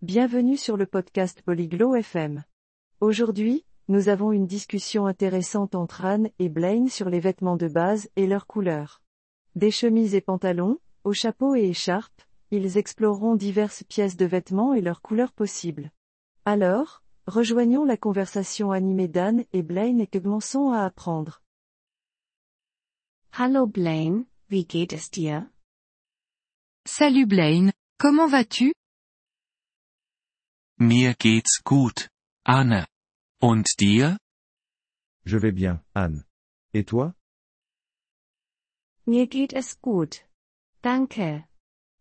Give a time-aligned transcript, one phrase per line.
[0.00, 2.44] Bienvenue sur le podcast Polyglot FM.
[3.00, 8.08] Aujourd'hui, nous avons une discussion intéressante entre Anne et Blaine sur les vêtements de base
[8.14, 9.02] et leurs couleurs.
[9.56, 12.22] Des chemises et pantalons, aux chapeaux et écharpes,
[12.52, 15.90] ils exploreront diverses pièces de vêtements et leurs couleurs possibles.
[16.44, 21.42] Alors, rejoignons la conversation animée d'Anne et Blaine et commençons à apprendre.
[23.36, 25.48] Hallo Blaine, wie geht es dir?
[26.86, 28.72] Salut Blaine, comment vas-tu?
[30.80, 32.08] Mir geht's gut,
[32.44, 32.86] Anne.
[33.40, 34.18] Und dir?
[35.24, 36.24] Je vais bien, Anne.
[36.72, 37.14] Et toi?
[39.04, 40.24] Mir geht es gut.
[40.82, 41.44] Danke.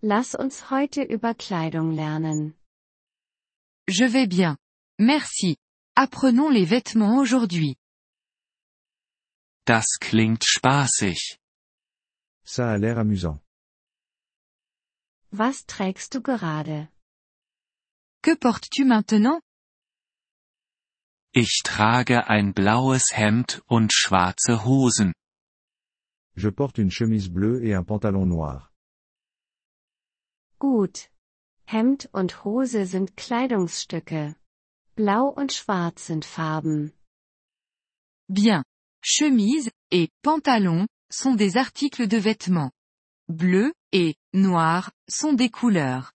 [0.00, 2.54] Lass uns heute über Kleidung lernen.
[3.88, 4.56] Je vais bien.
[4.98, 5.56] Merci.
[5.94, 7.76] Apprenons les vêtements aujourd'hui.
[9.66, 11.38] Das klingt spaßig.
[12.44, 13.38] Ça a l'air amusant.
[15.30, 16.88] Was trägst du gerade?
[18.22, 19.40] Que portes-tu maintenant?
[21.34, 25.12] Ich trage ein blaues Hemd und schwarze Hosen.
[26.36, 28.70] Je porte une chemise bleue et un pantalon noir.
[30.60, 31.10] Gut.
[31.66, 34.36] Hemd und Hose sind Kleidungsstücke.
[34.94, 36.92] Blau und Schwarz sind Farben.
[38.28, 38.62] Bien.
[39.02, 42.70] Chemise et pantalon sont des articles de vêtements.
[43.28, 46.12] Bleu et noir sont des couleurs.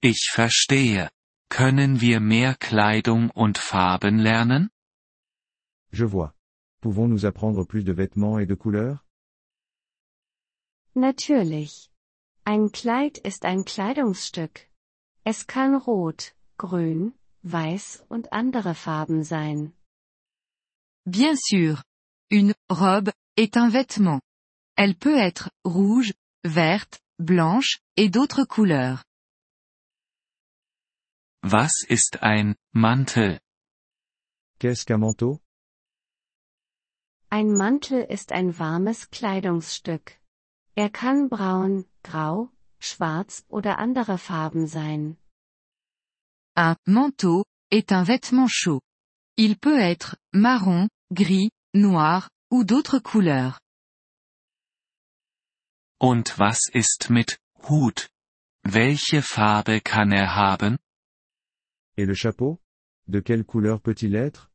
[0.00, 1.10] Ich verstehe.
[1.50, 4.70] Können wir mehr Kleidung und Farben lernen?
[5.90, 6.32] Je vois.
[6.80, 9.00] Pouvons-nous apprendre plus de vêtements et de couleurs?
[10.94, 11.90] Natürlich.
[12.44, 14.68] Ein Kleid ist ein Kleidungsstück.
[15.24, 17.12] Es kann rot, grün,
[17.42, 19.72] weiß und andere Farben sein.
[21.04, 21.82] Bien sûr.
[22.30, 24.20] Une robe est un vêtement.
[24.76, 26.12] Elle peut être rouge,
[26.44, 29.02] verte, blanche, et d'autres couleurs.
[31.42, 33.40] Was ist ein Mantel?
[34.58, 35.40] Qu'est-ce qu'un manteau?
[37.30, 40.18] Ein Mantel ist ein warmes Kleidungsstück.
[40.74, 45.16] Er kann braun, grau, schwarz oder andere Farben sein.
[46.56, 48.80] Un manteau est un vêtement chaud.
[49.36, 53.60] Il peut être marron, gris, noir, ou d'autres couleurs.
[56.00, 58.08] Und was ist mit Hut?
[58.64, 60.78] Welche Farbe kann er haben?
[61.98, 62.60] Et le chapeau?
[63.08, 64.52] De quelle couleur peut-il être?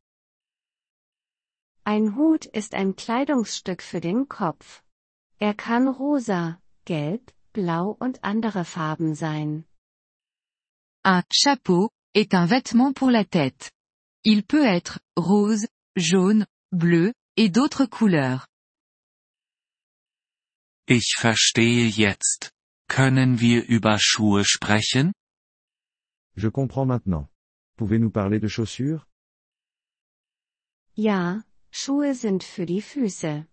[1.84, 4.82] Ein Hut ist ein Kleidungsstück für den Kopf.
[5.38, 9.66] Er kann rosa, gelb, blau und andere Farben sein.
[11.04, 13.70] Un chapeau est un vêtement pour la tête.
[14.24, 15.66] Il peut être rose,
[15.96, 18.46] jaune, bleu, et d'autres couleurs.
[20.88, 22.52] Ich verstehe jetzt.
[22.88, 25.12] Können wir über Schuhe sprechen?
[26.36, 27.28] Je comprends maintenant.
[27.76, 29.06] Pouvez-nous parler de chaussures?
[30.96, 33.46] Ja, Schuhe sind für die Füße.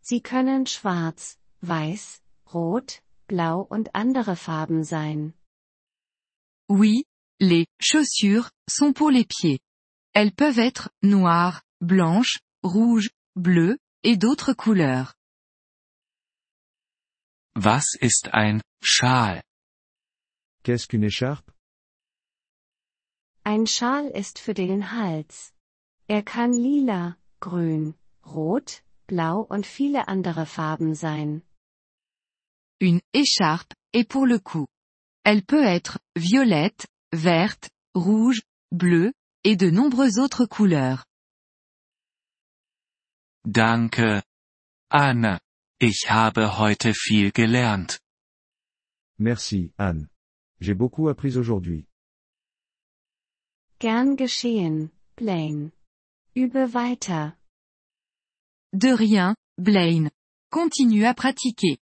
[0.00, 2.20] Sie können schwarz, weiß,
[2.52, 5.34] rot, blau und andere Farben sein.
[6.68, 7.04] Oui,
[7.40, 9.60] les chaussures sont pour les pieds.
[10.14, 15.14] Elles peuvent être noires, blanches, rouges, bleues, et d'autres couleurs.
[17.54, 19.42] Was ist ein Schal?
[20.64, 21.52] Qu'est-ce qu'une écharpe?
[23.52, 25.52] Ein Schal ist für den Hals.
[26.06, 27.94] Er kann lila, grün,
[28.24, 31.42] rot, blau und viele andere Farben sein.
[32.80, 34.68] Une écharpe est pour le cou.
[35.24, 39.12] Elle peut être violette, verte, rouge, bleue,
[39.42, 41.04] et de nombreuses autres couleurs.
[43.44, 44.22] Danke.
[44.92, 45.40] Anne.
[45.80, 47.98] Ich habe heute viel gelernt.
[49.18, 50.08] Merci, Anne.
[50.60, 51.89] J'ai beaucoup appris aujourd'hui.
[53.80, 55.72] Gern geschehen, Blaine.
[56.34, 57.34] Übe weiter.
[58.72, 60.10] De rien, Blaine.
[60.52, 61.78] Continue à pratiquer.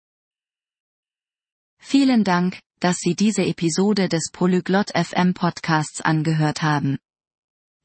[1.80, 6.98] Vielen Dank, dass Sie diese Episode des Polyglot FM Podcasts angehört haben.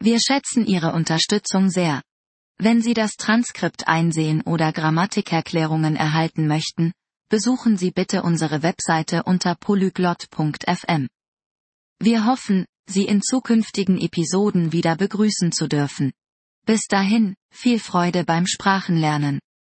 [0.02, 2.02] Wir schätzen Ihre Unterstützung sehr.
[2.58, 6.92] Wenn Sie das Transkript einsehen oder Grammatikerklärungen erhalten möchten,
[7.30, 11.08] besuchen Sie bitte unsere Webseite unter polyglot.fm.
[12.00, 16.12] Wir hoffen, Sie in zukünftigen Episoden wieder begrüßen zu dürfen.
[16.66, 19.40] Bis dahin, viel Freude beim Sprachenlernen.